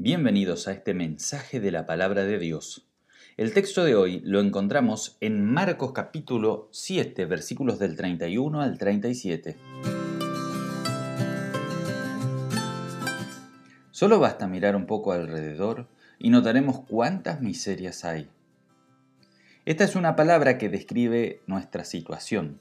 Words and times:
Bienvenidos 0.00 0.68
a 0.68 0.72
este 0.72 0.94
mensaje 0.94 1.58
de 1.58 1.72
la 1.72 1.84
palabra 1.84 2.22
de 2.22 2.38
Dios. 2.38 2.86
El 3.36 3.52
texto 3.52 3.82
de 3.84 3.96
hoy 3.96 4.20
lo 4.20 4.38
encontramos 4.38 5.16
en 5.20 5.44
Marcos 5.44 5.90
capítulo 5.90 6.68
7, 6.70 7.24
versículos 7.24 7.80
del 7.80 7.96
31 7.96 8.62
al 8.62 8.78
37. 8.78 9.56
Solo 13.90 14.20
basta 14.20 14.46
mirar 14.46 14.76
un 14.76 14.86
poco 14.86 15.10
alrededor 15.10 15.88
y 16.20 16.30
notaremos 16.30 16.82
cuántas 16.88 17.40
miserias 17.40 18.04
hay. 18.04 18.28
Esta 19.64 19.82
es 19.82 19.96
una 19.96 20.14
palabra 20.14 20.58
que 20.58 20.68
describe 20.68 21.42
nuestra 21.48 21.84
situación, 21.84 22.60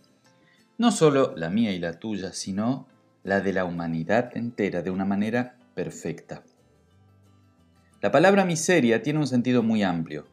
no 0.80 0.90
solo 0.90 1.36
la 1.38 1.52
mía 1.52 1.72
y 1.72 1.78
la 1.78 2.00
tuya, 2.00 2.34
sino 2.34 2.88
la 3.24 3.42
de 3.42 3.54
la 3.54 3.64
humanidad 3.64 4.36
entera 4.36 4.82
de 4.82 4.90
una 4.90 5.06
manera 5.06 5.56
perfecta. 5.76 6.42
La 8.00 8.12
palabra 8.12 8.46
miseria 8.46 9.02
tiene 9.02 9.18
un 9.18 9.26
sentido 9.26 9.64
muy 9.64 9.82
amplio. 9.82 10.28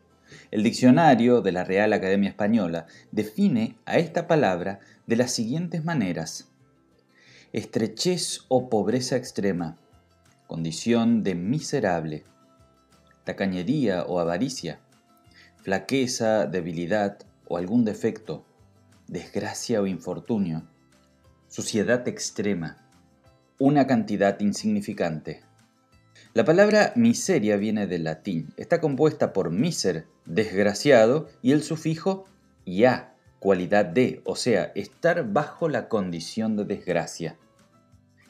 El 0.50 0.62
diccionario 0.62 1.40
de 1.40 1.50
la 1.50 1.64
Real 1.64 1.94
Academia 1.94 2.28
Española 2.28 2.86
define 3.10 3.78
a 3.86 3.96
esta 3.96 4.26
palabra 4.26 4.80
de 5.06 5.16
las 5.16 5.32
siguientes 5.32 5.82
maneras. 5.82 6.50
Estrechez 7.54 8.44
o 8.48 8.68
pobreza 8.68 9.16
extrema, 9.16 9.78
condición 10.46 11.22
de 11.22 11.34
miserable, 11.34 12.24
tacañería 13.24 14.04
o 14.04 14.18
avaricia, 14.18 14.80
flaqueza, 15.56 16.44
debilidad 16.44 17.16
o 17.48 17.56
algún 17.56 17.86
defecto, 17.86 18.44
desgracia 19.08 19.80
o 19.80 19.86
infortunio, 19.86 20.64
suciedad 21.48 22.06
extrema, 22.08 22.76
una 23.58 23.86
cantidad 23.86 24.38
insignificante. 24.40 25.42
La 26.34 26.44
palabra 26.44 26.92
miseria 26.96 27.56
viene 27.56 27.86
del 27.86 28.02
latín. 28.02 28.52
Está 28.56 28.80
compuesta 28.80 29.32
por 29.32 29.52
miser, 29.52 30.08
desgraciado, 30.24 31.28
y 31.42 31.52
el 31.52 31.62
sufijo 31.62 32.24
ya, 32.66 33.14
cualidad 33.38 33.84
de, 33.84 34.20
o 34.24 34.34
sea, 34.34 34.72
estar 34.74 35.32
bajo 35.32 35.68
la 35.68 35.88
condición 35.88 36.56
de 36.56 36.64
desgracia. 36.64 37.38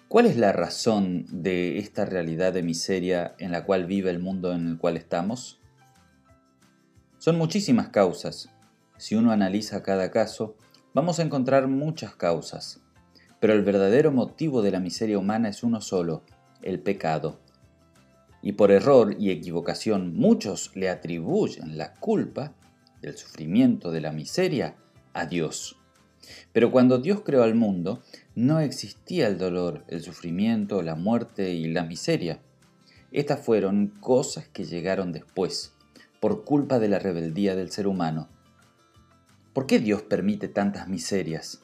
¿Cuál 0.09 0.27
es 0.27 0.37
la 0.37 0.53
razón 0.53 1.25
de 1.31 1.79
esta 1.79 2.05
realidad 2.05 2.53
de 2.53 2.63
miseria 2.63 3.35
en 3.39 3.53
la 3.53 3.65
cual 3.65 3.87
vive 3.87 4.11
el 4.11 4.19
mundo 4.19 4.53
en 4.53 4.69
el 4.69 4.77
cual 4.77 4.99
estamos? 4.99 5.63
Son 7.17 7.39
muchísimas 7.39 7.89
causas. 7.89 8.51
Si 8.99 9.15
uno 9.15 9.33
analiza 9.33 9.83
cada 9.83 10.11
caso, 10.11 10.57
vamos 10.93 11.21
a 11.21 11.23
encontrar 11.23 11.69
muchas 11.69 12.15
causas. 12.15 12.83
Pero 13.41 13.55
el 13.55 13.63
verdadero 13.63 14.13
motivo 14.13 14.61
de 14.61 14.73
la 14.73 14.81
miseria 14.81 15.19
humana 15.19 15.49
es 15.49 15.63
uno 15.63 15.81
solo, 15.81 16.23
el 16.61 16.81
pecado 16.81 17.41
y 18.45 18.53
por 18.53 18.71
error 18.71 19.17
y 19.19 19.31
equivocación 19.31 20.15
muchos 20.15 20.71
le 20.75 20.91
atribuyen 20.91 21.79
la 21.79 21.95
culpa 21.95 22.53
del 23.01 23.17
sufrimiento, 23.17 23.91
de 23.91 24.03
la 24.03 24.13
miseria, 24.13 24.77
a 25.15 25.25
Dios. 25.25 25.79
Pero 26.53 26.71
cuando 26.71 26.99
Dios 26.99 27.23
creó 27.25 27.43
al 27.43 27.55
mundo, 27.55 28.03
no 28.35 28.61
existía 28.61 29.29
el 29.29 29.39
dolor, 29.39 29.85
el 29.89 30.03
sufrimiento, 30.03 30.83
la 30.83 30.95
muerte 30.95 31.55
y 31.55 31.69
la 31.69 31.85
miseria. 31.85 32.39
Estas 33.13 33.41
fueron 33.41 33.95
cosas 34.01 34.47
que 34.47 34.65
llegaron 34.65 35.11
después, 35.11 35.73
por 36.21 36.45
culpa 36.45 36.79
de 36.79 36.89
la 36.89 36.99
rebeldía 36.99 37.57
del 37.57 37.71
ser 37.71 37.87
humano. 37.87 38.29
¿Por 39.55 39.67
qué 39.67 39.79
Dios 39.79 40.03
permite 40.03 40.49
tantas 40.49 40.87
miserias? 40.87 41.63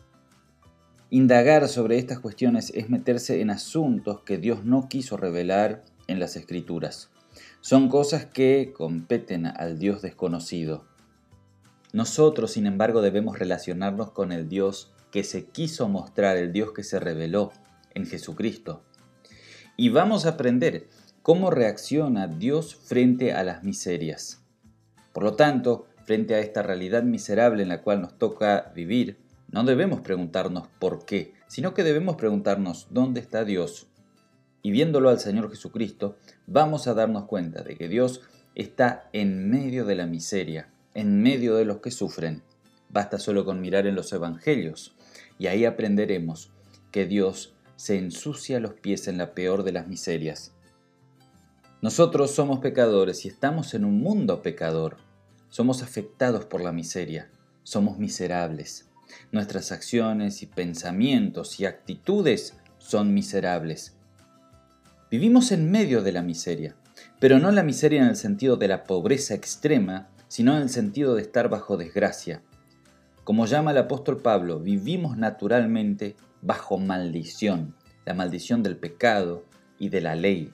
Indagar 1.10 1.68
sobre 1.68 1.98
estas 1.98 2.20
cuestiones 2.20 2.72
es 2.74 2.88
meterse 2.88 3.42
en 3.42 3.50
asuntos 3.50 4.22
que 4.22 4.38
Dios 4.38 4.64
no 4.64 4.88
quiso 4.88 5.18
revelar 5.18 5.84
en 6.10 6.18
las 6.18 6.36
escrituras. 6.36 7.10
Son 7.60 7.88
cosas 7.88 8.26
que 8.26 8.72
competen 8.76 9.46
al 9.46 9.78
Dios 9.78 10.02
desconocido. 10.02 10.84
Nosotros, 11.92 12.52
sin 12.52 12.66
embargo, 12.66 13.00
debemos 13.00 13.38
relacionarnos 13.38 14.10
con 14.10 14.32
el 14.32 14.48
Dios 14.48 14.92
que 15.10 15.24
se 15.24 15.46
quiso 15.46 15.88
mostrar, 15.88 16.36
el 16.36 16.52
Dios 16.52 16.72
que 16.72 16.84
se 16.84 17.00
reveló 17.00 17.52
en 17.94 18.06
Jesucristo. 18.06 18.82
Y 19.76 19.88
vamos 19.88 20.26
a 20.26 20.30
aprender 20.30 20.88
cómo 21.22 21.50
reacciona 21.50 22.26
Dios 22.26 22.74
frente 22.74 23.32
a 23.32 23.42
las 23.44 23.62
miserias. 23.62 24.42
Por 25.12 25.24
lo 25.24 25.34
tanto, 25.34 25.86
frente 26.04 26.34
a 26.34 26.40
esta 26.40 26.62
realidad 26.62 27.02
miserable 27.02 27.62
en 27.62 27.68
la 27.68 27.82
cual 27.82 28.00
nos 28.00 28.18
toca 28.18 28.72
vivir, 28.74 29.18
no 29.50 29.64
debemos 29.64 30.00
preguntarnos 30.00 30.68
por 30.78 31.04
qué, 31.04 31.34
sino 31.48 31.74
que 31.74 31.82
debemos 31.82 32.16
preguntarnos 32.16 32.86
dónde 32.90 33.20
está 33.20 33.44
Dios 33.44 33.89
y 34.62 34.70
viéndolo 34.70 35.08
al 35.08 35.20
Señor 35.20 35.50
Jesucristo, 35.50 36.16
vamos 36.46 36.86
a 36.86 36.94
darnos 36.94 37.24
cuenta 37.24 37.62
de 37.62 37.76
que 37.76 37.88
Dios 37.88 38.22
está 38.54 39.08
en 39.12 39.48
medio 39.50 39.84
de 39.84 39.94
la 39.94 40.06
miseria, 40.06 40.68
en 40.94 41.22
medio 41.22 41.56
de 41.56 41.64
los 41.64 41.78
que 41.78 41.90
sufren. 41.90 42.42
Basta 42.88 43.18
solo 43.18 43.44
con 43.44 43.60
mirar 43.60 43.86
en 43.86 43.94
los 43.94 44.12
evangelios 44.12 44.94
y 45.38 45.46
ahí 45.46 45.64
aprenderemos 45.64 46.50
que 46.90 47.06
Dios 47.06 47.54
se 47.76 47.96
ensucia 47.96 48.60
los 48.60 48.74
pies 48.74 49.08
en 49.08 49.16
la 49.16 49.34
peor 49.34 49.62
de 49.62 49.72
las 49.72 49.88
miserias. 49.88 50.52
Nosotros 51.80 52.32
somos 52.32 52.58
pecadores 52.58 53.24
y 53.24 53.28
estamos 53.28 53.72
en 53.72 53.86
un 53.86 54.00
mundo 54.00 54.42
pecador. 54.42 54.98
Somos 55.48 55.82
afectados 55.82 56.44
por 56.44 56.60
la 56.60 56.72
miseria, 56.72 57.30
somos 57.62 57.98
miserables. 57.98 58.88
Nuestras 59.32 59.72
acciones 59.72 60.42
y 60.42 60.46
pensamientos 60.46 61.58
y 61.58 61.64
actitudes 61.64 62.54
son 62.78 63.14
miserables 63.14 63.96
Vivimos 65.10 65.50
en 65.50 65.72
medio 65.72 66.02
de 66.02 66.12
la 66.12 66.22
miseria, 66.22 66.76
pero 67.18 67.40
no 67.40 67.50
la 67.50 67.64
miseria 67.64 68.00
en 68.00 68.08
el 68.10 68.14
sentido 68.14 68.56
de 68.56 68.68
la 68.68 68.84
pobreza 68.84 69.34
extrema, 69.34 70.08
sino 70.28 70.56
en 70.56 70.62
el 70.62 70.68
sentido 70.68 71.16
de 71.16 71.22
estar 71.22 71.48
bajo 71.48 71.76
desgracia. 71.76 72.42
Como 73.24 73.46
llama 73.46 73.72
el 73.72 73.78
apóstol 73.78 74.22
Pablo, 74.22 74.60
vivimos 74.60 75.16
naturalmente 75.16 76.14
bajo 76.42 76.78
maldición, 76.78 77.74
la 78.04 78.14
maldición 78.14 78.62
del 78.62 78.76
pecado 78.76 79.44
y 79.80 79.88
de 79.88 80.00
la 80.00 80.14
ley. 80.14 80.52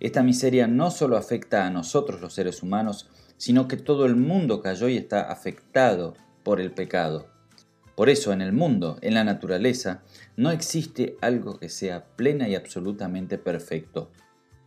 Esta 0.00 0.22
miseria 0.22 0.66
no 0.66 0.90
solo 0.90 1.18
afecta 1.18 1.66
a 1.66 1.70
nosotros 1.70 2.22
los 2.22 2.32
seres 2.32 2.62
humanos, 2.62 3.10
sino 3.36 3.68
que 3.68 3.76
todo 3.76 4.06
el 4.06 4.16
mundo 4.16 4.62
cayó 4.62 4.88
y 4.88 4.96
está 4.96 5.30
afectado 5.30 6.14
por 6.44 6.62
el 6.62 6.70
pecado. 6.72 7.35
Por 7.96 8.10
eso 8.10 8.30
en 8.34 8.42
el 8.42 8.52
mundo, 8.52 8.98
en 9.00 9.14
la 9.14 9.24
naturaleza, 9.24 10.02
no 10.36 10.50
existe 10.50 11.16
algo 11.22 11.58
que 11.58 11.70
sea 11.70 12.04
plena 12.04 12.46
y 12.46 12.54
absolutamente 12.54 13.38
perfecto. 13.38 14.12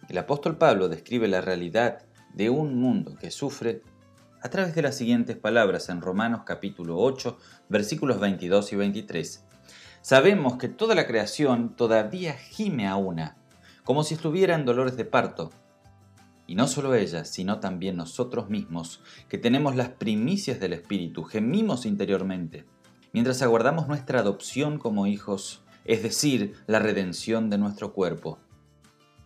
El 0.10 0.18
apóstol 0.18 0.58
Pablo 0.58 0.90
describe 0.90 1.28
la 1.28 1.40
realidad 1.40 2.02
de 2.34 2.50
un 2.50 2.80
mundo 2.80 3.16
que 3.22 3.30
sufre 3.30 3.84
a 4.42 4.50
través 4.50 4.74
de 4.74 4.82
las 4.82 4.96
siguientes 4.96 5.38
palabras 5.38 5.90
en 5.90 6.02
Romanos 6.02 6.42
capítulo 6.44 6.98
8 6.98 7.38
versículos 7.70 8.20
22 8.20 8.74
y 8.74 8.76
23. 8.78 9.46
Sabemos 10.02 10.58
que 10.58 10.68
toda 10.68 10.96
la 10.96 11.06
creación 11.06 11.76
todavía 11.76 12.34
gime 12.34 12.88
a 12.88 12.96
una, 12.96 13.38
como 13.84 14.04
si 14.04 14.16
estuviera 14.16 14.56
en 14.56 14.66
dolores 14.66 14.98
de 14.98 15.06
parto. 15.06 15.52
Y 16.48 16.56
no 16.56 16.68
solo 16.68 16.96
ella, 16.96 17.26
sino 17.26 17.60
también 17.60 17.96
nosotros 17.96 18.50
mismos, 18.50 19.04
que 19.28 19.38
tenemos 19.38 19.76
las 19.76 19.90
primicias 19.90 20.60
del 20.60 20.74
Espíritu, 20.74 21.24
gemimos 21.26 21.86
interiormente 21.86 22.66
mientras 23.14 23.42
aguardamos 23.42 23.88
nuestra 23.88 24.20
adopción 24.20 24.78
como 24.78 25.08
hijos, 25.08 25.62
es 25.86 26.04
decir, 26.04 26.56
la 26.68 26.80
redención 26.80 27.50
de 27.50 27.58
nuestro 27.58 27.94
cuerpo. 27.94 28.40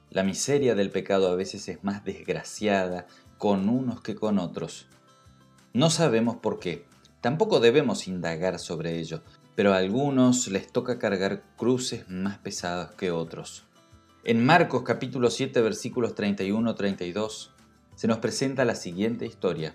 La 0.10 0.24
miseria 0.24 0.76
del 0.76 0.92
pecado 0.92 1.32
a 1.32 1.36
veces 1.36 1.68
es 1.68 1.84
más 1.84 2.04
desgraciada 2.04 3.08
con 3.38 3.68
unos 3.68 4.02
que 4.02 4.16
con 4.16 4.40
otros. 4.40 4.88
No 5.74 5.90
sabemos 5.90 6.38
por 6.38 6.60
qué, 6.60 6.86
tampoco 7.20 7.60
debemos 7.60 8.08
indagar 8.08 8.60
sobre 8.60 9.00
ello, 9.00 9.22
pero 9.56 9.74
a 9.74 9.78
algunos 9.78 10.48
les 10.48 10.72
toca 10.72 11.00
cargar 11.00 11.44
cruces 11.58 12.08
más 12.10 12.38
pesadas 12.38 12.92
que 12.96 13.12
otros. 13.12 13.66
En 14.24 14.46
Marcos 14.46 14.84
capítulo 14.84 15.30
7 15.30 15.62
versículos 15.62 16.16
31-32 16.16 17.50
se 17.96 18.08
nos 18.08 18.20
presenta 18.20 18.66
la 18.66 18.76
siguiente 18.76 19.26
historia. 19.26 19.74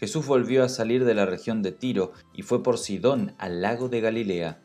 Jesús 0.00 0.26
volvió 0.26 0.64
a 0.64 0.70
salir 0.70 1.04
de 1.04 1.12
la 1.12 1.26
región 1.26 1.60
de 1.60 1.72
Tiro 1.72 2.12
y 2.32 2.40
fue 2.40 2.62
por 2.62 2.78
Sidón 2.78 3.34
al 3.36 3.60
lago 3.60 3.90
de 3.90 4.00
Galilea, 4.00 4.62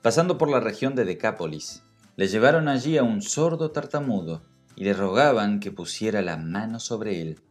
pasando 0.00 0.38
por 0.38 0.48
la 0.48 0.60
región 0.60 0.94
de 0.94 1.04
Decápolis. 1.04 1.84
Le 2.16 2.26
llevaron 2.26 2.68
allí 2.68 2.96
a 2.96 3.02
un 3.02 3.20
sordo 3.20 3.70
tartamudo 3.70 4.42
y 4.76 4.84
le 4.84 4.94
rogaban 4.94 5.60
que 5.60 5.70
pusiera 5.70 6.22
la 6.22 6.38
mano 6.38 6.80
sobre 6.80 7.20
él. 7.20 7.42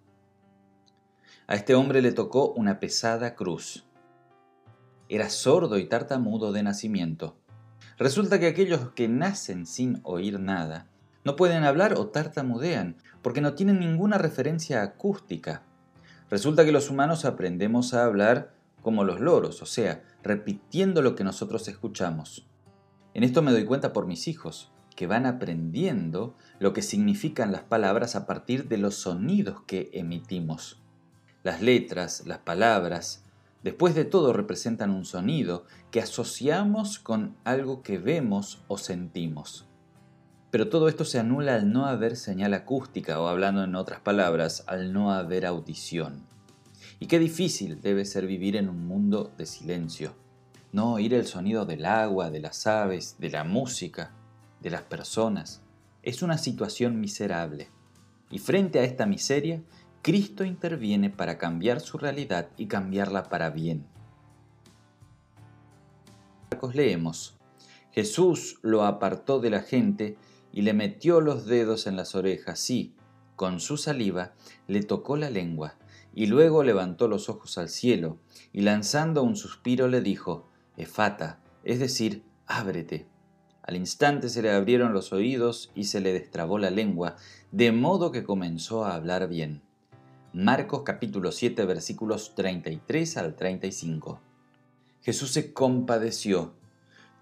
A 1.45 1.53
este 1.53 1.75
hombre 1.75 2.01
le 2.01 2.11
tocó 2.11 2.53
una 2.53 2.79
pesada 2.79 3.35
cruz. 3.35 3.85
Era 5.07 5.29
sordo 5.29 5.77
y 5.77 5.87
tartamudo 5.87 6.51
de 6.51 6.63
nacimiento. 6.63 7.37
Resulta 7.99 8.39
que 8.39 8.47
aquellos 8.47 8.93
que 8.93 9.07
nacen 9.07 9.67
sin 9.67 9.99
oír 10.01 10.39
nada 10.39 10.89
no 11.23 11.35
pueden 11.35 11.65
hablar 11.65 11.93
o 11.99 12.07
tartamudean 12.07 12.97
porque 13.21 13.41
no 13.41 13.53
tienen 13.53 13.79
ninguna 13.79 14.17
referencia 14.17 14.81
acústica 14.81 15.66
Resulta 16.29 16.65
que 16.65 16.71
los 16.71 16.89
humanos 16.89 17.23
aprendemos 17.23 17.93
a 17.93 18.03
hablar 18.03 18.53
como 18.81 19.03
los 19.03 19.19
loros, 19.19 19.61
o 19.61 19.65
sea, 19.65 20.03
repitiendo 20.23 21.01
lo 21.01 21.15
que 21.15 21.23
nosotros 21.23 21.67
escuchamos. 21.67 22.47
En 23.13 23.23
esto 23.23 23.41
me 23.41 23.51
doy 23.51 23.65
cuenta 23.65 23.93
por 23.93 24.07
mis 24.07 24.27
hijos. 24.27 24.71
que 24.95 25.05
van 25.05 25.27
aprendiendo 25.27 26.35
lo 26.57 26.73
que 26.73 26.81
significan 26.81 27.51
las 27.51 27.61
palabras 27.61 28.15
a 28.15 28.25
partir 28.25 28.67
de 28.67 28.79
los 28.79 28.95
sonidos 28.95 29.61
que 29.67 29.91
emitimos. 29.93 30.81
Las 31.43 31.61
letras, 31.61 32.23
las 32.25 32.39
palabras, 32.39 33.23
después 33.61 33.93
de 33.93 34.05
todo 34.05 34.33
representan 34.33 34.89
un 34.89 35.05
sonido 35.05 35.65
que 35.91 36.01
asociamos 36.01 36.97
con 36.97 37.37
algo 37.43 37.83
que 37.83 37.99
vemos 37.99 38.63
o 38.67 38.79
sentimos. 38.79 39.67
Pero 40.49 40.69
todo 40.69 40.87
esto 40.87 41.03
se 41.03 41.19
anula 41.19 41.55
al 41.55 41.71
no 41.71 41.87
haber 41.87 42.15
señal 42.15 42.53
acústica 42.53 43.19
o 43.19 43.27
hablando 43.27 43.63
en 43.63 43.75
otras 43.75 43.99
palabras, 43.99 44.63
al 44.67 44.93
no 44.93 45.11
haber 45.11 45.45
audición. 45.45 46.23
Y 46.99 47.07
qué 47.07 47.19
difícil 47.19 47.81
debe 47.81 48.05
ser 48.05 48.25
vivir 48.27 48.55
en 48.55 48.69
un 48.69 48.87
mundo 48.87 49.31
de 49.37 49.45
silencio. 49.45 50.15
No 50.71 50.93
oír 50.93 51.13
el 51.13 51.27
sonido 51.27 51.65
del 51.65 51.85
agua, 51.85 52.31
de 52.31 52.39
las 52.39 52.65
aves, 52.65 53.17
de 53.19 53.29
la 53.29 53.43
música, 53.43 54.11
de 54.61 54.69
las 54.69 54.83
personas. 54.83 55.61
Es 56.01 56.21
una 56.21 56.37
situación 56.37 56.99
miserable. 56.99 57.69
Y 58.31 58.39
frente 58.39 58.79
a 58.79 58.83
esta 58.83 59.05
miseria, 59.05 59.61
Cristo 60.01 60.45
interviene 60.45 61.09
para 61.09 61.37
cambiar 61.37 61.81
su 61.81 61.97
realidad 61.97 62.47
y 62.57 62.67
cambiarla 62.67 63.23
para 63.23 63.49
bien. 63.49 63.85
Marcos 66.49 66.75
leemos, 66.75 67.37
Jesús 67.91 68.59
lo 68.61 68.85
apartó 68.85 69.39
de 69.39 69.49
la 69.49 69.61
gente 69.61 70.17
y 70.51 70.61
le 70.61 70.73
metió 70.73 71.21
los 71.21 71.45
dedos 71.45 71.87
en 71.87 71.95
las 71.95 72.15
orejas 72.15 72.69
y, 72.69 72.93
con 73.35 73.59
su 73.59 73.77
saliva, 73.77 74.33
le 74.67 74.81
tocó 74.81 75.17
la 75.17 75.29
lengua, 75.29 75.75
y 76.13 76.25
luego 76.25 76.63
levantó 76.63 77.07
los 77.07 77.29
ojos 77.29 77.57
al 77.57 77.69
cielo, 77.69 78.17
y 78.51 78.61
lanzando 78.61 79.23
un 79.23 79.35
suspiro 79.35 79.87
le 79.87 80.01
dijo, 80.01 80.49
Efata, 80.75 81.39
es 81.63 81.79
decir, 81.79 82.23
ábrete. 82.47 83.07
Al 83.61 83.75
instante 83.75 84.29
se 84.29 84.41
le 84.41 84.51
abrieron 84.51 84.93
los 84.93 85.11
oídos 85.11 85.71
y 85.75 85.83
se 85.83 85.99
le 85.99 86.13
destrabó 86.13 86.57
la 86.57 86.69
lengua, 86.69 87.17
de 87.51 87.71
modo 87.71 88.11
que 88.11 88.23
comenzó 88.23 88.85
a 88.85 88.95
hablar 88.95 89.27
bien. 89.27 89.61
Marcos 90.33 90.83
capítulo 90.83 91.31
7 91.31 91.65
versículos 91.65 92.33
33 92.35 93.17
al 93.17 93.35
35. 93.35 94.21
Jesús 95.01 95.31
se 95.31 95.53
compadeció 95.53 96.53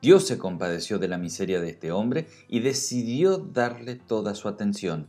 Dios 0.06 0.28
se 0.28 0.38
compadeció 0.38 1.00
de 1.00 1.08
la 1.08 1.18
miseria 1.18 1.60
de 1.60 1.72
este 1.72 1.92
hombre 1.92 2.28
y 2.48 2.60
decidió 2.60 3.40
darle 3.40 3.96
toda 3.96 4.36
su 4.36 4.48
atención. 4.48 5.08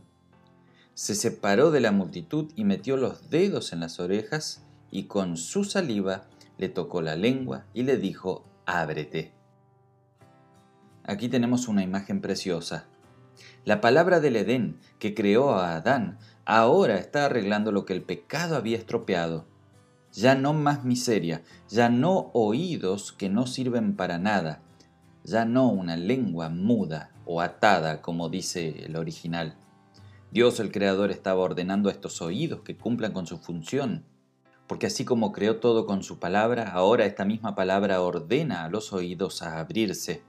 Se 0.95 1.13
separó 1.13 1.69
de 1.69 1.81
la 1.81 1.91
multitud 1.91 2.51
y 2.55 2.63
metió 2.63 2.97
los 2.97 3.29
dedos 3.29 3.73
en 3.73 3.79
las 3.79 3.99
orejas 3.99 4.63
y 4.89 5.03
con 5.03 5.37
su 5.37 5.65
saliva 5.65 6.25
le 6.57 6.69
tocó 6.69 7.03
la 7.03 7.15
lengua 7.15 7.65
y 7.75 7.83
le 7.83 7.97
dijo, 7.97 8.43
ábrete. 8.65 9.33
Aquí 11.03 11.29
tenemos 11.29 11.67
una 11.67 11.83
imagen 11.83 12.19
preciosa. 12.19 12.87
La 13.65 13.81
palabra 13.81 14.19
del 14.19 14.35
Edén 14.35 14.79
que 14.97 15.13
creó 15.13 15.51
a 15.51 15.75
Adán 15.75 16.17
ahora 16.43 16.97
está 16.97 17.25
arreglando 17.25 17.71
lo 17.71 17.85
que 17.85 17.93
el 17.93 18.01
pecado 18.01 18.55
había 18.55 18.77
estropeado. 18.79 19.45
Ya 20.11 20.33
no 20.33 20.53
más 20.53 20.85
miseria, 20.85 21.43
ya 21.69 21.87
no 21.89 22.31
oídos 22.33 23.11
que 23.11 23.29
no 23.29 23.45
sirven 23.45 23.95
para 23.95 24.17
nada, 24.17 24.63
ya 25.27 25.43
no 25.43 25.67
una 25.67 25.97
lengua 25.97 26.47
muda 26.47 27.11
o 27.25 27.41
atada 27.41 28.01
como 28.01 28.29
dice 28.29 28.85
el 28.85 28.95
original. 28.95 29.57
Dios 30.31 30.59
el 30.61 30.71
Creador 30.71 31.11
estaba 31.11 31.41
ordenando 31.41 31.89
a 31.89 31.91
estos 31.91 32.21
oídos 32.21 32.61
que 32.61 32.77
cumplan 32.77 33.11
con 33.11 33.27
su 33.27 33.37
función, 33.37 34.05
porque 34.67 34.87
así 34.87 35.03
como 35.03 35.33
creó 35.33 35.57
todo 35.57 35.85
con 35.85 36.01
su 36.01 36.19
palabra, 36.19 36.71
ahora 36.71 37.05
esta 37.05 37.25
misma 37.25 37.55
palabra 37.55 38.01
ordena 38.01 38.63
a 38.63 38.69
los 38.69 38.93
oídos 38.93 39.41
a 39.41 39.59
abrirse. 39.59 40.23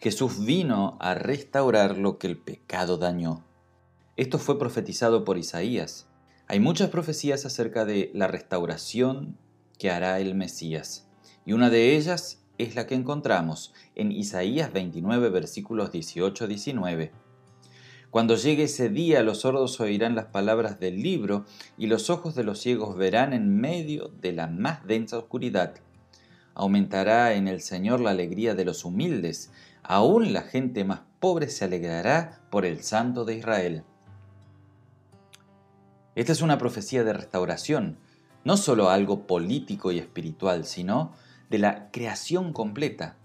Jesús 0.00 0.44
vino 0.44 0.98
a 1.00 1.14
restaurar 1.14 1.96
lo 1.96 2.18
que 2.18 2.26
el 2.26 2.36
pecado 2.36 2.98
dañó. 2.98 3.44
Esto 4.16 4.38
fue 4.38 4.58
profetizado 4.58 5.24
por 5.24 5.38
Isaías. 5.38 6.08
Hay 6.48 6.58
muchas 6.60 6.90
profecías 6.90 7.46
acerca 7.46 7.84
de 7.84 8.10
la 8.12 8.26
restauración 8.26 9.38
que 9.78 9.90
hará 9.90 10.20
el 10.20 10.34
Mesías, 10.34 11.08
y 11.44 11.52
una 11.52 11.70
de 11.70 11.96
ellas 11.96 12.43
es 12.58 12.74
la 12.74 12.86
que 12.86 12.94
encontramos 12.94 13.72
en 13.94 14.12
Isaías 14.12 14.72
29 14.72 15.28
versículos 15.30 15.90
18-19. 15.92 17.10
Cuando 18.10 18.36
llegue 18.36 18.64
ese 18.64 18.90
día 18.90 19.24
los 19.24 19.40
sordos 19.40 19.80
oirán 19.80 20.14
las 20.14 20.26
palabras 20.26 20.78
del 20.78 21.02
libro 21.02 21.46
y 21.76 21.88
los 21.88 22.10
ojos 22.10 22.36
de 22.36 22.44
los 22.44 22.60
ciegos 22.60 22.96
verán 22.96 23.32
en 23.32 23.60
medio 23.60 24.12
de 24.20 24.32
la 24.32 24.46
más 24.46 24.86
densa 24.86 25.18
oscuridad. 25.18 25.74
Aumentará 26.54 27.34
en 27.34 27.48
el 27.48 27.60
Señor 27.60 27.98
la 27.98 28.10
alegría 28.10 28.54
de 28.54 28.64
los 28.64 28.84
humildes, 28.84 29.50
aún 29.82 30.32
la 30.32 30.42
gente 30.42 30.84
más 30.84 31.00
pobre 31.18 31.48
se 31.48 31.64
alegrará 31.64 32.40
por 32.50 32.64
el 32.64 32.82
Santo 32.84 33.24
de 33.24 33.36
Israel. 33.36 33.82
Esta 36.14 36.30
es 36.30 36.42
una 36.42 36.58
profecía 36.58 37.02
de 37.02 37.12
restauración, 37.12 37.98
no 38.44 38.56
solo 38.56 38.90
algo 38.90 39.26
político 39.26 39.90
y 39.90 39.98
espiritual, 39.98 40.64
sino 40.64 41.12
de 41.50 41.58
la 41.58 41.90
creación 41.90 42.52
completa. 42.52 43.16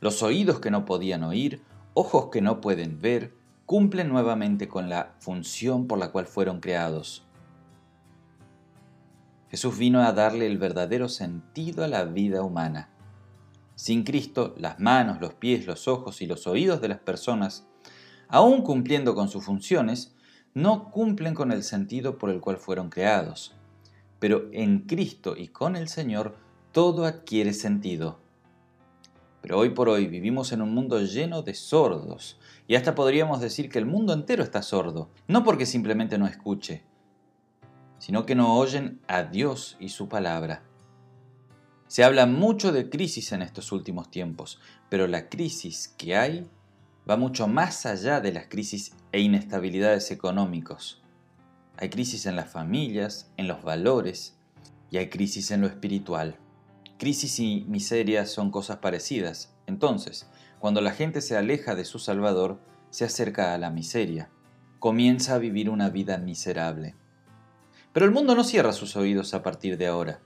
Los 0.00 0.22
oídos 0.22 0.60
que 0.60 0.70
no 0.70 0.84
podían 0.84 1.22
oír, 1.22 1.62
ojos 1.94 2.28
que 2.30 2.40
no 2.40 2.60
pueden 2.60 3.00
ver, 3.00 3.34
cumplen 3.66 4.08
nuevamente 4.08 4.68
con 4.68 4.88
la 4.88 5.14
función 5.18 5.86
por 5.86 5.98
la 5.98 6.10
cual 6.10 6.26
fueron 6.26 6.60
creados. 6.60 7.26
Jesús 9.50 9.78
vino 9.78 10.02
a 10.02 10.12
darle 10.12 10.46
el 10.46 10.58
verdadero 10.58 11.08
sentido 11.08 11.84
a 11.84 11.88
la 11.88 12.04
vida 12.04 12.42
humana. 12.42 12.90
Sin 13.74 14.04
Cristo, 14.04 14.54
las 14.58 14.78
manos, 14.78 15.20
los 15.20 15.34
pies, 15.34 15.66
los 15.66 15.88
ojos 15.88 16.20
y 16.20 16.26
los 16.26 16.46
oídos 16.46 16.80
de 16.80 16.88
las 16.88 16.98
personas, 16.98 17.66
aun 18.28 18.62
cumpliendo 18.62 19.14
con 19.14 19.28
sus 19.28 19.44
funciones, 19.44 20.14
no 20.52 20.90
cumplen 20.90 21.34
con 21.34 21.52
el 21.52 21.62
sentido 21.62 22.18
por 22.18 22.30
el 22.30 22.40
cual 22.40 22.58
fueron 22.58 22.90
creados. 22.90 23.54
Pero 24.18 24.48
en 24.52 24.80
Cristo 24.80 25.34
y 25.36 25.48
con 25.48 25.76
el 25.76 25.88
Señor 25.88 26.36
todo 26.72 27.04
adquiere 27.06 27.52
sentido. 27.52 28.20
Pero 29.40 29.58
hoy 29.58 29.70
por 29.70 29.88
hoy 29.88 30.06
vivimos 30.06 30.52
en 30.52 30.62
un 30.62 30.74
mundo 30.74 31.00
lleno 31.00 31.42
de 31.42 31.54
sordos, 31.54 32.38
y 32.66 32.74
hasta 32.74 32.94
podríamos 32.94 33.40
decir 33.40 33.70
que 33.70 33.78
el 33.78 33.86
mundo 33.86 34.12
entero 34.12 34.42
está 34.42 34.62
sordo, 34.62 35.10
no 35.26 35.44
porque 35.44 35.66
simplemente 35.66 36.18
no 36.18 36.26
escuche, 36.26 36.82
sino 37.98 38.26
que 38.26 38.34
no 38.34 38.56
oyen 38.56 39.00
a 39.08 39.22
Dios 39.22 39.76
y 39.80 39.88
su 39.88 40.08
palabra. 40.08 40.62
Se 41.86 42.04
habla 42.04 42.26
mucho 42.26 42.72
de 42.72 42.90
crisis 42.90 43.32
en 43.32 43.40
estos 43.40 43.72
últimos 43.72 44.10
tiempos, 44.10 44.60
pero 44.90 45.06
la 45.06 45.30
crisis 45.30 45.88
que 45.96 46.16
hay 46.16 46.46
va 47.08 47.16
mucho 47.16 47.48
más 47.48 47.86
allá 47.86 48.20
de 48.20 48.32
las 48.32 48.48
crisis 48.48 48.92
e 49.12 49.20
inestabilidades 49.20 50.10
económicos. 50.10 51.02
Hay 51.78 51.88
crisis 51.88 52.26
en 52.26 52.36
las 52.36 52.50
familias, 52.50 53.32
en 53.38 53.48
los 53.48 53.62
valores, 53.62 54.36
y 54.90 54.98
hay 54.98 55.08
crisis 55.08 55.50
en 55.50 55.62
lo 55.62 55.66
espiritual. 55.66 56.36
Crisis 56.98 57.38
y 57.38 57.64
miseria 57.68 58.26
son 58.26 58.50
cosas 58.50 58.78
parecidas. 58.78 59.54
Entonces, 59.66 60.28
cuando 60.58 60.80
la 60.80 60.90
gente 60.90 61.20
se 61.20 61.36
aleja 61.36 61.76
de 61.76 61.84
su 61.84 62.00
Salvador, 62.00 62.60
se 62.90 63.04
acerca 63.04 63.54
a 63.54 63.58
la 63.58 63.70
miseria. 63.70 64.30
Comienza 64.80 65.36
a 65.36 65.38
vivir 65.38 65.70
una 65.70 65.90
vida 65.90 66.18
miserable. 66.18 66.96
Pero 67.92 68.04
el 68.04 68.10
mundo 68.10 68.34
no 68.34 68.42
cierra 68.42 68.72
sus 68.72 68.96
oídos 68.96 69.32
a 69.32 69.44
partir 69.44 69.78
de 69.78 69.86
ahora. 69.86 70.20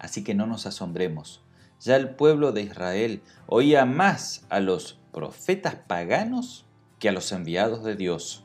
Así 0.00 0.24
que 0.24 0.34
no 0.34 0.48
nos 0.48 0.66
asombremos. 0.66 1.44
Ya 1.80 1.94
el 1.94 2.16
pueblo 2.16 2.50
de 2.50 2.62
Israel 2.62 3.22
oía 3.46 3.84
más 3.84 4.44
a 4.50 4.58
los 4.58 5.00
profetas 5.12 5.76
paganos 5.76 6.66
que 6.98 7.08
a 7.08 7.12
los 7.12 7.30
enviados 7.30 7.84
de 7.84 7.94
Dios. 7.94 8.44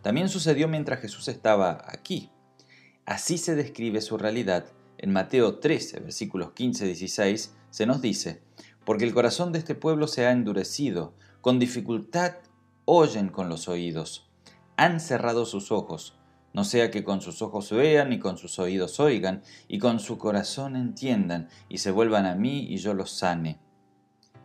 También 0.00 0.30
sucedió 0.30 0.68
mientras 0.68 1.00
Jesús 1.00 1.28
estaba 1.28 1.84
aquí. 1.86 2.30
Así 3.04 3.36
se 3.36 3.54
describe 3.56 4.00
su 4.00 4.16
realidad 4.16 4.64
en 5.02 5.12
Mateo 5.12 5.58
13, 5.58 6.00
versículos 6.00 6.50
15-16, 6.54 7.50
se 7.70 7.86
nos 7.86 8.00
dice, 8.00 8.40
porque 8.84 9.04
el 9.04 9.12
corazón 9.12 9.52
de 9.52 9.58
este 9.58 9.74
pueblo 9.74 10.06
se 10.06 10.24
ha 10.24 10.30
endurecido, 10.30 11.12
con 11.40 11.58
dificultad 11.58 12.36
oyen 12.84 13.28
con 13.28 13.48
los 13.48 13.68
oídos, 13.68 14.30
han 14.76 15.00
cerrado 15.00 15.44
sus 15.44 15.72
ojos, 15.72 16.16
no 16.54 16.62
sea 16.64 16.90
que 16.92 17.02
con 17.02 17.20
sus 17.20 17.42
ojos 17.42 17.70
vean 17.72 18.12
y 18.12 18.20
con 18.20 18.38
sus 18.38 18.60
oídos 18.60 19.00
oigan, 19.00 19.42
y 19.66 19.78
con 19.78 19.98
su 19.98 20.18
corazón 20.18 20.76
entiendan, 20.76 21.48
y 21.68 21.78
se 21.78 21.90
vuelvan 21.90 22.24
a 22.26 22.36
mí 22.36 22.66
y 22.70 22.76
yo 22.76 22.94
los 22.94 23.10
sane. 23.10 23.58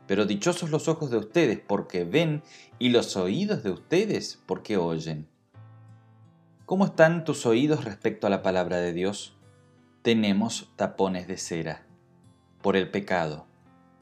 Pero 0.08 0.26
dichosos 0.26 0.72
los 0.72 0.88
ojos 0.88 1.12
de 1.12 1.18
ustedes 1.18 1.60
porque 1.60 2.04
ven, 2.04 2.42
y 2.80 2.90
los 2.90 3.16
oídos 3.16 3.62
de 3.62 3.72
ustedes 3.72 4.42
porque 4.48 4.78
oyen. 4.78 5.28
¿Cómo 6.66 6.86
están 6.86 7.26
tus 7.26 7.46
oídos 7.46 7.86
respecto 7.86 8.26
a 8.26 8.30
la 8.32 8.42
palabra 8.42 8.78
de 8.78 8.94
Dios? 8.94 9.37
Tenemos 10.08 10.72
tapones 10.78 11.28
de 11.28 11.36
cera 11.36 11.86
por 12.62 12.78
el 12.78 12.90
pecado, 12.90 13.46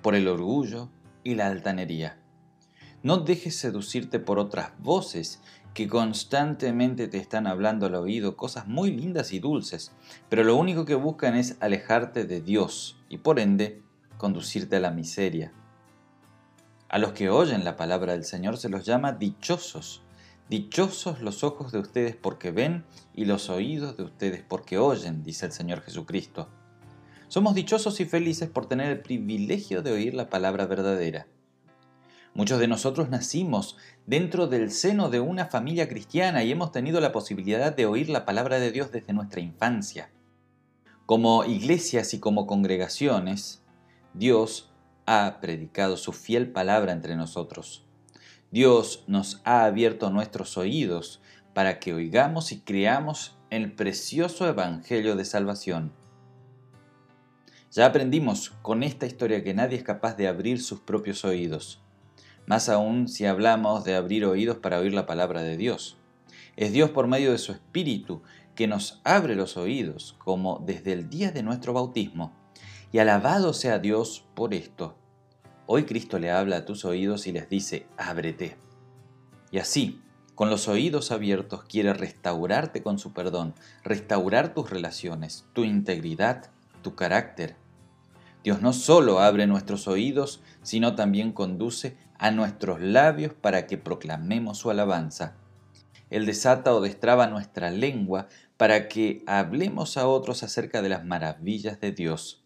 por 0.04 0.14
el 0.14 0.28
orgullo 0.28 0.92
y 1.24 1.34
la 1.34 1.48
altanería. 1.48 2.20
No 3.02 3.18
dejes 3.18 3.56
seducirte 3.56 4.20
por 4.20 4.38
otras 4.38 4.70
voces 4.78 5.42
que 5.74 5.88
constantemente 5.88 7.08
te 7.08 7.18
están 7.18 7.48
hablando 7.48 7.88
al 7.88 7.96
oído 7.96 8.38
cosas 8.38 8.68
muy 8.68 8.92
lindas 8.92 9.34
y 9.34 9.40
dulces, 9.40 9.94
pero 10.30 10.44
lo 10.44 10.56
único 10.58 10.86
que 10.86 10.94
buscan 10.94 11.36
es 11.36 11.58
alejarte 11.60 12.26
de 12.26 12.40
Dios 12.40 13.00
y 13.10 13.18
por 13.18 13.40
ende 13.40 13.82
conducirte 14.20 14.76
a 14.76 14.82
la 14.82 14.92
miseria. 14.92 15.54
A 16.88 17.00
los 17.00 17.14
que 17.14 17.32
oyen 17.32 17.64
la 17.64 17.78
palabra 17.78 18.14
del 18.14 18.26
Señor 18.26 18.58
se 18.58 18.70
los 18.70 18.86
llama 18.86 19.14
dichosos. 19.14 20.04
Dichosos 20.50 21.22
los 21.22 21.44
ojos 21.44 21.72
de 21.72 21.80
ustedes 21.80 22.16
porque 22.16 22.52
ven 22.52 22.86
y 23.16 23.26
los 23.26 23.50
oídos 23.50 23.98
de 23.98 24.04
ustedes 24.04 24.44
porque 24.48 24.78
oyen, 24.78 25.24
dice 25.24 25.48
el 25.48 25.52
Señor 25.52 25.82
Jesucristo. 25.82 26.50
Somos 27.28 27.56
dichosos 27.56 28.00
y 28.00 28.06
felices 28.06 28.48
por 28.48 28.68
tener 28.68 28.92
el 28.92 29.02
privilegio 29.02 29.82
de 29.82 29.92
oír 29.92 30.14
la 30.14 30.30
palabra 30.30 30.68
verdadera. 30.68 31.26
Muchos 32.36 32.60
de 32.60 32.68
nosotros 32.68 33.10
nacimos 33.10 33.78
dentro 34.06 34.46
del 34.46 34.70
seno 34.70 35.10
de 35.10 35.20
una 35.20 35.46
familia 35.46 35.88
cristiana 35.88 36.44
y 36.44 36.52
hemos 36.52 36.72
tenido 36.72 37.00
la 37.00 37.12
posibilidad 37.12 37.76
de 37.76 37.88
oír 37.88 38.10
la 38.10 38.26
palabra 38.26 38.60
de 38.60 38.72
Dios 38.72 38.92
desde 38.92 39.14
nuestra 39.14 39.42
infancia. 39.42 40.12
Como 41.08 41.46
iglesias 41.46 42.14
y 42.14 42.20
como 42.20 42.46
congregaciones, 42.46 43.64
Dios 44.14 44.70
ha 45.08 45.40
predicado 45.42 45.98
su 45.98 46.12
fiel 46.14 46.52
palabra 46.52 46.92
entre 46.92 47.16
nosotros. 47.16 47.85
Dios 48.52 49.04
nos 49.08 49.42
ha 49.44 49.66
abierto 49.66 50.10
nuestros 50.10 50.58
oídos 50.58 51.22
para 51.54 51.80
que 51.80 51.94
oigamos 51.94 52.52
y 52.52 52.60
creamos 52.60 53.38
el 53.50 53.72
precioso 53.74 54.48
Evangelio 54.48 55.16
de 55.16 55.26
Salvación. 55.26 55.92
Ya 57.72 57.86
aprendimos 57.86 58.52
con 58.62 58.84
esta 58.84 59.06
historia 59.06 59.44
que 59.44 59.54
nadie 59.54 59.78
es 59.78 59.84
capaz 59.84 60.16
de 60.16 60.28
abrir 60.28 60.62
sus 60.62 60.80
propios 60.80 61.26
oídos, 61.26 61.82
más 62.46 62.70
aún 62.70 63.08
si 63.08 63.26
hablamos 63.26 63.84
de 63.84 63.96
abrir 63.96 64.26
oídos 64.26 64.58
para 64.58 64.80
oír 64.80 64.94
la 64.94 65.06
palabra 65.06 65.42
de 65.42 65.58
Dios. 65.58 65.98
Es 66.56 66.72
Dios 66.72 66.92
por 66.92 67.08
medio 67.08 67.32
de 67.32 67.38
su 67.38 67.52
Espíritu 67.52 68.22
que 68.56 68.68
nos 68.68 69.02
abre 69.04 69.36
los 69.36 69.58
oídos, 69.58 70.16
como 70.20 70.64
desde 70.66 70.94
el 70.94 71.10
día 71.10 71.32
de 71.32 71.44
nuestro 71.44 71.74
bautismo. 71.74 72.34
Y 72.92 73.00
alabado 73.00 73.54
sea 73.54 73.80
Dios 73.80 74.26
por 74.36 74.54
esto. 74.54 74.96
Hoy 75.68 75.86
Cristo 75.86 76.20
le 76.20 76.30
habla 76.30 76.58
a 76.58 76.66
tus 76.66 76.86
oídos 76.86 77.26
y 77.26 77.32
les 77.32 77.50
dice, 77.50 77.88
ábrete. 77.98 78.56
Y 79.50 79.58
así, 79.58 80.00
con 80.36 80.52
los 80.52 80.68
oídos 80.68 81.12
abiertos, 81.12 81.64
quiere 81.64 81.94
restaurarte 81.94 82.84
con 82.84 83.00
su 83.00 83.14
perdón, 83.14 83.56
restaurar 83.84 84.54
tus 84.54 84.70
relaciones, 84.70 85.46
tu 85.54 85.64
integridad, 85.64 86.52
tu 86.84 86.94
carácter. 86.94 87.56
Dios 88.44 88.62
no 88.62 88.74
solo 88.74 89.22
abre 89.22 89.48
nuestros 89.48 89.88
oídos, 89.88 90.44
sino 90.62 90.94
también 90.94 91.32
conduce 91.32 91.98
a 92.20 92.30
nuestros 92.30 92.80
labios 92.80 93.34
para 93.34 93.66
que 93.66 93.80
proclamemos 93.80 94.60
su 94.60 94.70
alabanza. 94.70 95.36
Él 96.12 96.28
desata 96.28 96.76
o 96.76 96.82
destraba 96.82 97.26
nuestra 97.26 97.72
lengua 97.72 98.28
para 98.58 98.88
que 98.88 99.24
hablemos 99.26 99.98
a 99.98 100.08
otros 100.08 100.44
acerca 100.44 100.84
de 100.84 100.90
las 100.90 101.04
maravillas 101.04 101.80
de 101.80 101.92
Dios. 101.92 102.45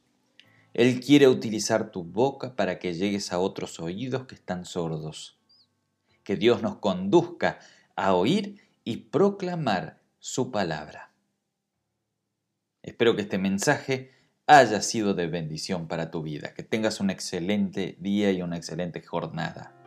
Él 0.74 1.00
quiere 1.00 1.28
utilizar 1.28 1.92
tu 1.92 2.04
boca 2.04 2.56
para 2.56 2.80
que 2.80 2.94
llegues 2.94 3.34
a 3.34 3.40
otros 3.40 3.80
oídos 3.80 4.28
que 4.28 4.36
están 4.36 4.66
sordos. 4.66 5.38
Que 6.24 6.36
Dios 6.36 6.62
nos 6.62 6.78
conduzca 6.78 7.60
a 7.96 8.14
oír 8.14 8.62
y 8.84 8.98
proclamar 8.98 10.00
su 10.20 10.52
palabra. 10.52 11.12
Espero 12.84 13.16
que 13.16 13.24
este 13.24 13.38
mensaje 13.38 14.12
haya 14.48 14.82
sido 14.82 15.14
de 15.14 15.28
bendición 15.28 15.88
para 15.88 16.12
tu 16.12 16.24
vida, 16.24 16.54
que 16.54 16.64
tengas 16.64 17.00
un 17.00 17.10
excelente 17.10 17.98
día 18.00 18.32
y 18.32 18.42
una 18.42 18.58
excelente 18.58 19.02
jornada. 19.02 19.79